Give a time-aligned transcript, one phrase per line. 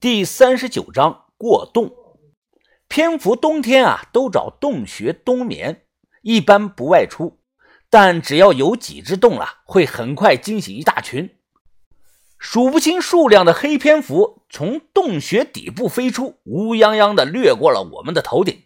[0.00, 1.94] 第三十九章过洞。
[2.88, 5.86] 蝙蝠冬天啊，都找洞穴冬眠，
[6.22, 7.38] 一般不外出。
[7.88, 11.38] 但只要有几只洞了，会很快惊醒一大群。
[12.38, 18.64] 数不清数量的黑蝙蝠从洞穴底部飞出，乌泱泱的掠过了我们的头顶。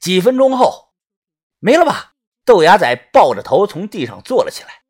[0.00, 0.90] 几分钟后，
[1.58, 2.14] 没了吧？
[2.44, 4.82] 豆芽仔抱着头从地上坐了起来。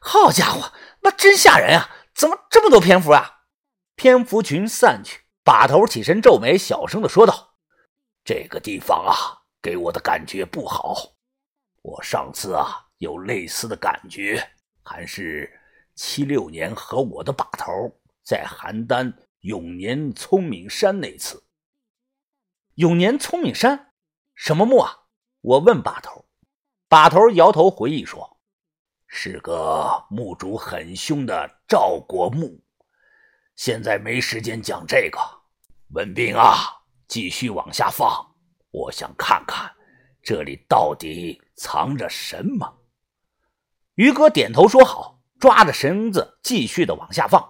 [0.00, 1.88] 好家伙，那真吓人啊！
[2.14, 3.33] 怎么这么多蝙蝠啊？
[3.94, 7.54] 蝙蝠群散去，把头起身皱眉，小声的说道
[8.24, 9.14] ：“这个地方啊，
[9.62, 11.14] 给我的感觉不好。
[11.82, 14.46] 我上次啊，有类似的感觉，
[14.82, 15.60] 还是……”
[15.96, 17.70] 七六年和我的把头
[18.24, 21.40] 在邯郸永年聪明山那次。
[22.74, 23.92] 永年聪明山
[24.34, 24.92] 什么墓啊？
[25.40, 26.24] 我问把头。
[26.88, 28.38] 把头摇头回忆说
[29.06, 32.60] ：“是个墓主很凶的赵国墓。
[33.56, 35.18] 现在没时间讲这个。
[35.90, 38.34] 文斌啊，继续往下放，
[38.70, 39.70] 我想看看
[40.22, 42.80] 这里到底藏着什么。”
[43.96, 45.14] 于哥点头说好。
[45.40, 47.46] 抓着绳子继续的往下放。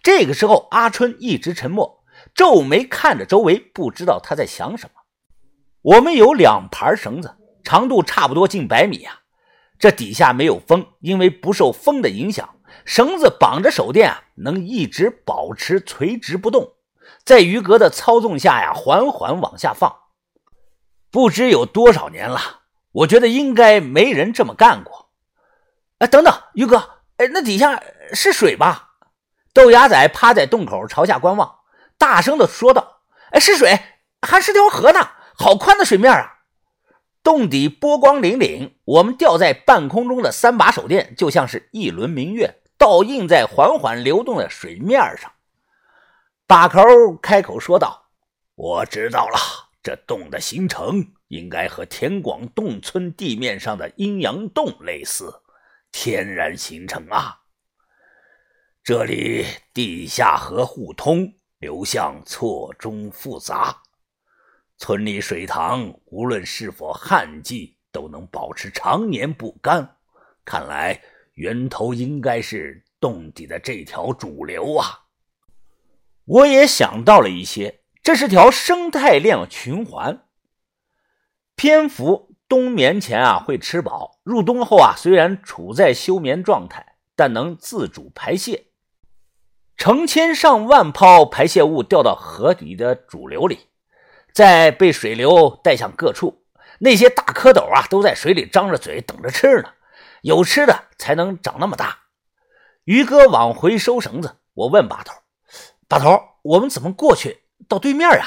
[0.00, 2.04] 这个时候，阿春一直沉默，
[2.36, 5.00] 皱眉看着周围，不知道他在想什么。
[5.80, 9.22] 我们有两盘绳子，长度差不多近百米啊。
[9.76, 12.48] 这底下没有风，因为不受风的影响，
[12.84, 16.74] 绳子绑着手电啊，能一直保持垂直不动。
[17.24, 19.94] 在于哥的操纵下呀，缓缓往下放。
[21.10, 22.60] 不知有多少年了，
[22.92, 25.10] 我觉得应该没人这么干过。
[25.98, 27.02] 哎，等等，于哥。
[27.18, 27.82] 哎，那底下
[28.12, 28.90] 是水吧？
[29.52, 31.56] 豆芽仔趴在洞口朝下观望，
[31.98, 33.78] 大声的说道：“哎，是水，
[34.22, 35.10] 还是条河呢！
[35.34, 36.38] 好宽的水面啊！
[37.22, 45.30] 洞底波光粼粼，我们吊在半空中的三把手电就像是一轮明月，倒映在缓缓流动的水面上。”
[46.48, 46.80] 把口
[47.22, 48.10] 开口说道
[48.56, 49.38] ：“我知道了，
[49.84, 55.42] 这洞的形成应该和田广洞村地面上的阴阳洞类似。”
[55.92, 57.42] 天然形成啊！
[58.82, 63.80] 这里地下河互通，流向错综复杂。
[64.78, 69.96] 村里水塘无论是否旱季，都能保持常年不干。
[70.44, 71.00] 看来
[71.34, 75.06] 源头应该是洞底的这条主流啊！
[76.24, 80.24] 我也想到了一些，这是条生态链循环。
[81.54, 82.30] 蝙蝠。
[82.48, 88.66] 冬眠前啊会吃饱，入冬后啊虽然处在休眠状态，但能自主排泄。
[89.78, 93.68] 成千上万泡排泄物掉到河底的主流里，
[94.34, 96.44] 再被水流带向各处。
[96.78, 99.72] 那些大蝌蚪啊都在水里张着嘴等着吃呢，
[100.22, 101.98] 有吃的才能长那么大。
[102.84, 105.14] 于哥往回收绳子，我问把头
[105.86, 108.26] ：“把头，我们怎么过去到对面啊？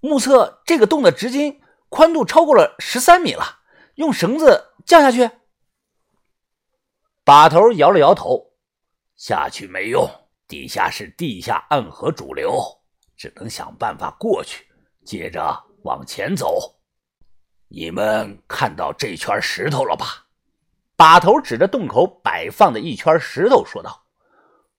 [0.00, 1.60] 目测这个洞的直径。”
[1.90, 3.60] 宽度超过了十三米了，
[3.94, 5.30] 用绳子降下去。
[7.24, 8.52] 把头摇了摇头，
[9.16, 10.06] 下去没用，
[10.46, 12.62] 底下是地下暗河主流，
[13.16, 14.66] 只能想办法过去，
[15.02, 16.78] 接着往前走。
[17.68, 20.26] 你们看到这圈石头了吧？
[20.98, 24.04] 把头指着洞口摆放的一圈石头说道：“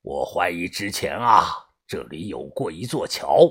[0.03, 1.47] 我怀疑之前啊，
[1.87, 3.49] 这里有过一座桥，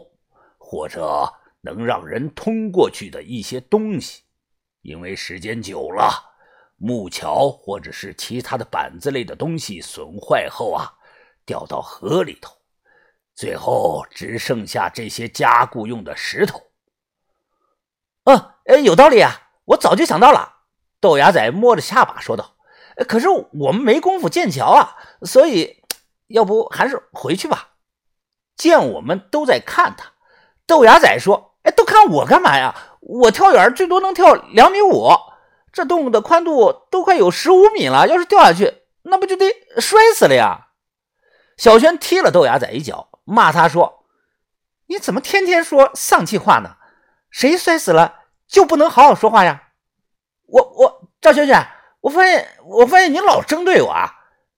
[0.56, 4.22] 或者……”能让人通过去的一些东西，
[4.82, 6.08] 因为时间久了，
[6.76, 10.94] 木桥或者是其他的板子类的东西损坏后啊，
[11.44, 12.56] 掉到河里头，
[13.34, 16.62] 最后只剩下这些加固用的石头。
[18.24, 19.32] 嗯，哎，有道理啊，
[19.64, 20.60] 我早就想到了。
[21.00, 22.56] 豆芽仔摸着下巴说道
[23.06, 25.82] ：“可是我们没工夫建桥啊，所以
[26.26, 27.68] 要不还是回去吧。”
[28.56, 30.12] 见我们都在看他，
[30.66, 31.46] 豆芽仔说。
[31.62, 32.74] 哎都看我干嘛呀？
[33.00, 35.10] 我跳远最多能跳两米五，
[35.72, 38.06] 这洞的宽度都快有十五米了。
[38.06, 39.44] 要是掉下去，那不就得
[39.78, 40.68] 摔死了呀？
[41.58, 44.06] 小轩踢了豆芽仔一脚，骂他说
[44.86, 46.76] ：“你怎么天天说丧气话呢？
[47.28, 49.64] 谁摔死了就不能好好说话呀？”
[50.46, 51.68] 我我赵轩轩，
[52.00, 54.14] 我发现我发现你老针对我啊！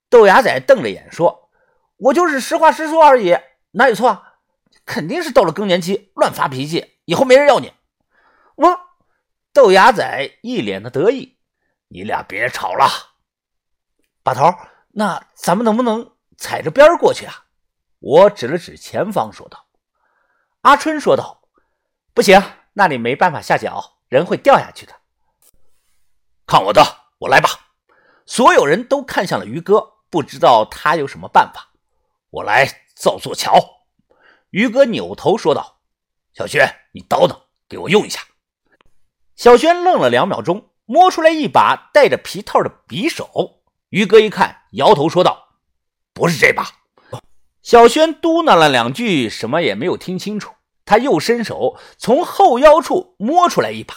[0.09, 1.51] 豆芽仔瞪着眼说
[1.97, 3.37] ：“我就是实话实说而已，
[3.73, 4.25] 哪有错？
[4.85, 7.73] 肯定是到了更年期乱发脾气。”以后没人要你，
[8.55, 8.81] 我
[9.53, 11.39] 豆芽仔一脸的得意。
[11.89, 12.89] 你俩别吵了，
[14.23, 14.55] 把头，
[14.91, 17.47] 那咱们能不能踩着边过去啊？
[17.99, 19.67] 我指了指前方说道。
[20.61, 21.43] 阿春说道
[22.15, 22.41] ：“不行，
[22.75, 24.93] 那里没办法下脚，人会掉下去的。”
[26.47, 26.83] 看我的，
[27.21, 27.49] 我来吧！
[28.25, 31.69] 所有人都看向了于哥，不知道他有什么办法。
[32.31, 33.83] 我来造座桥。
[34.49, 35.81] 于哥扭头说道
[36.33, 38.23] ：“小轩，你叨叨，给我用一下。”
[39.37, 43.61] 小轩愣了两秒钟，摸出来一把带着皮套的匕首。
[43.91, 45.57] 于哥一看，摇头说道
[46.15, 46.67] ：“不是这把。”
[47.63, 50.55] 小轩嘟囔了两句，什么也没有听清楚。
[50.87, 53.95] 他又伸手从后腰处摸出来一把，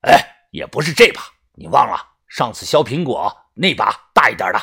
[0.00, 1.22] 哎，也不是这把，
[1.58, 4.58] 你忘了上次削苹果那把大一点的？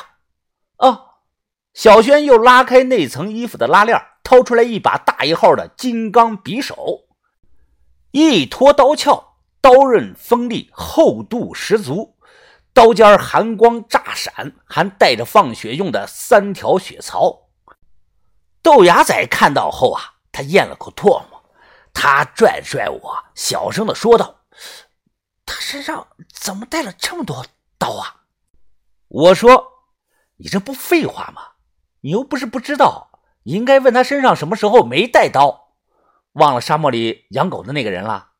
[0.76, 1.02] 啊！
[1.74, 7.04] 小轩又拉开那层衣服的拉链，掏出来一把大一号的金刚匕首，
[8.12, 12.16] 一脱刀鞘，刀刃锋利，厚度十足，
[12.72, 17.48] 刀尖寒光炸闪，还带着放血用的三条血槽。
[18.62, 21.44] 豆芽仔看到后啊，他咽了口唾沫，
[21.92, 24.40] 他拽拽我，小声的说道
[25.46, 27.46] ：“他身上怎么带了这么多
[27.78, 28.24] 刀啊？”
[29.08, 29.86] 我说
[30.36, 31.52] ：“你这不废话吗？”
[32.02, 35.72] 你又不是不知道，你应该问他身上什么时候没带刀，
[36.32, 38.32] 忘了沙漠里养狗的那个人了。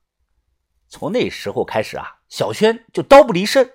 [0.88, 3.72] 从那时候开始啊，小轩就刀不离身。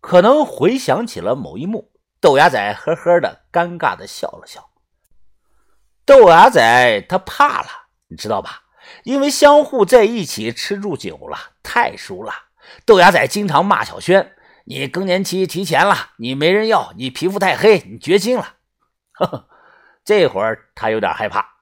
[0.00, 4.70] 可能回想起了某一幕，豆芽仔呵呵的尴尬的笑了笑。
[6.06, 7.68] 豆芽仔他怕了，
[8.08, 8.62] 你知道吧？
[9.04, 12.32] 因为相互在一起吃住久了，太熟了。
[12.84, 14.34] 豆芽仔经常骂小轩
[14.66, 18.56] ：“你更年期提前了，你没人要，你皮肤太黑，你绝经了。”
[19.12, 19.48] 呵呵，
[20.04, 21.56] 这会儿他有点害怕。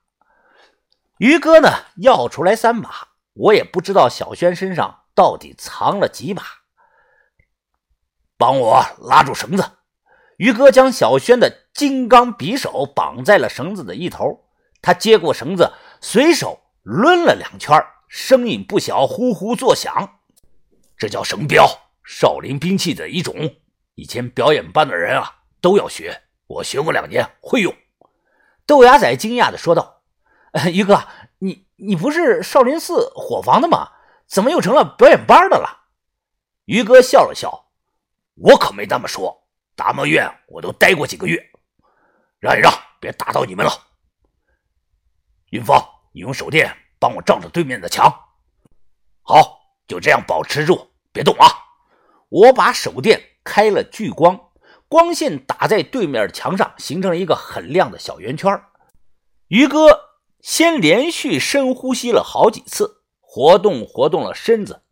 [1.18, 6.42] 于哥呢，要出来三把，我也不知道小轩身上到底藏了几把。
[8.36, 9.78] 帮我拉住绳子。
[10.38, 14.48] 于哥将小轩的金刚匕首绑在了绳子的一头，
[14.80, 17.78] 他接过绳子，随手抡了两圈，
[18.10, 20.18] 声音不小，呼呼作响。
[20.98, 21.64] 这叫绳镖，
[22.02, 23.54] 少林兵器的一种，
[23.94, 26.24] 以前表演班的人啊都要学。
[26.48, 27.72] 我学过两年，会用。
[28.66, 30.02] 豆芽仔惊讶的说道
[30.74, 31.06] ：“于哥，
[31.38, 33.92] 你你不是少林寺伙房的吗？
[34.26, 35.86] 怎么又成了表演班的了？”
[36.66, 37.70] 于哥笑了笑
[38.34, 39.46] ：“我可没那么说，
[39.76, 41.40] 达摩院我都待过几个月。
[42.40, 43.70] 让一让，别打到你们了。
[45.50, 45.80] 云芳，
[46.12, 48.14] 你用手电帮我照着对面的墙。
[49.22, 49.58] 好，
[49.88, 51.46] 就这样保持住，别动啊！
[52.28, 54.38] 我把手电开了聚光。”
[54.90, 58.60] 光线打在对面的墙上，形成了一个很亮的小圆圈。
[59.46, 60.00] 于哥
[60.40, 64.82] 先连续深呼吸了好几次，活动活动了身子，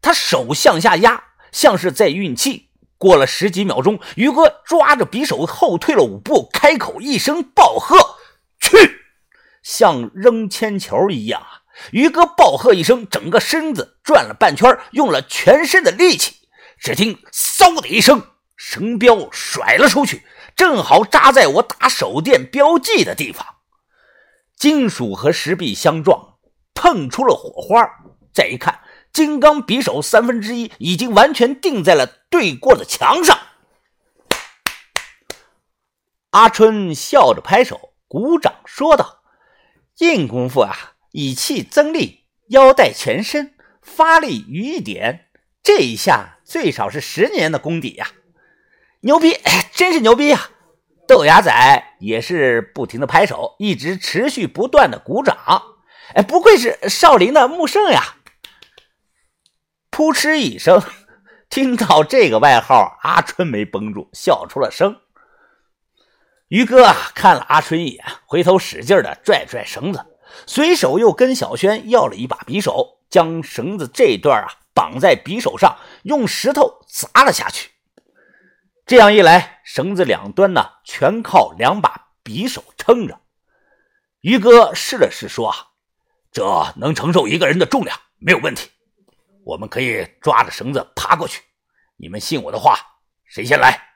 [0.00, 1.22] 他手向下压，
[1.52, 2.70] 像是在运气。
[2.96, 7.98] 过了十几秒钟，于哥抓着匕首后退了五步，开口一声暴喝
[8.58, 9.01] ：“去！”
[9.62, 11.62] 像扔铅球一样啊！
[11.90, 16.36] 于哥暴喝一声，整个身子转了半圈，用了全身的力气。
[16.78, 18.26] 只听“嗖”的一声。
[18.64, 20.24] 绳标甩了出去，
[20.54, 23.44] 正好扎在我打手电标记的地方。
[24.56, 26.34] 金属和石壁相撞，
[26.72, 27.84] 碰出了火花。
[28.32, 28.80] 再一看，
[29.12, 33.36] 金刚匕首三分之一已经完全定在了对过的墙上。
[36.30, 39.21] 阿春笑着拍手鼓掌说道
[40.02, 45.26] ：“硬功夫啊，以气增力，腰带全身，发力于一点。
[45.62, 48.08] 这一下最少是十年的功底呀！”
[49.02, 49.38] 牛逼，
[49.72, 50.50] 真是牛逼呀！
[51.06, 55.36] 豆芽仔也是不停的拍手，一直持续不断的鼓掌。
[56.14, 58.16] 哎，不愧是少林的木圣呀！
[59.92, 60.82] 噗嗤一声，
[61.48, 64.96] 听到这个外号，阿春没绷住，笑出了声。
[66.52, 70.04] 于哥啊看了阿春一眼，回头使劲的拽拽绳子，
[70.46, 77.70] 随手又跟小轩要了一把匕首，将绳子这段啊绑在匕首上，用石头砸了下去。
[78.84, 83.18] 这样一来，绳子两端呢，全靠两把匕首撑着。
[84.20, 85.56] 于哥试了试，说：“啊，
[86.30, 88.68] 这能承受一个人的重量，没有问题。
[89.46, 91.40] 我们可以抓着绳子爬过去。
[91.96, 92.76] 你们信我的话，
[93.24, 93.94] 谁先来？”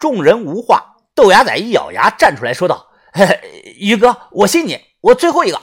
[0.00, 0.96] 众人无话。
[1.18, 5.60] 豆芽仔一咬牙站出来说道：“嘿嘿于哥，我信你，我最后一个，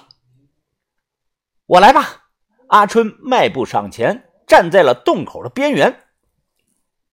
[1.66, 2.26] 我来吧。”
[2.68, 6.05] 阿春迈步上前，站在了洞口的边缘。